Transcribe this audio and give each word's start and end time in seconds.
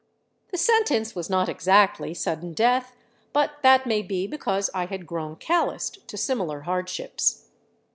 I 0.01 0.47
The 0.53 0.57
sentence 0.57 1.13
was 1.13 1.29
not 1.29 1.47
exactly 1.47 2.15
sudden 2.15 2.53
death, 2.53 2.95
but 3.33 3.61
that 3.61 3.85
may 3.85 4.01
be 4.01 4.25
because 4.25 4.67
Bl 4.71 4.85
had 4.85 5.05
grown 5.05 5.35
calloused 5.35 6.07
to 6.07 6.17
similar 6.17 6.61
hardships. 6.61 7.49